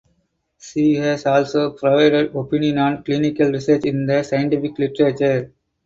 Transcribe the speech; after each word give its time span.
She 0.57 0.95
has 0.95 1.27
also 1.27 1.73
provided 1.73 2.35
opinion 2.35 2.79
on 2.79 3.03
clinical 3.03 3.51
research 3.51 3.85
in 3.85 4.07
the 4.07 4.23
scientific 4.23 4.79
literature. 4.79 5.51